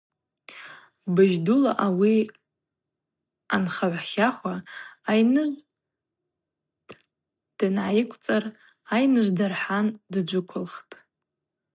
[1.13, 2.15] Быжь дула ауи
[3.55, 4.55] анхагӏв хахва
[5.11, 5.59] айныжв
[7.57, 8.43] дангӏайыквцӏыр
[8.95, 10.93] айныжв дырхӏан дджвыквххтӏ.